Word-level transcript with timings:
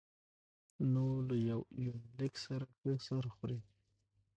نو 0.93 1.05
له 1.27 1.35
يونليک 1.85 2.33
سره 2.45 2.65
ښه 2.75 2.91
سر 3.05 3.23
خوري 3.35 3.59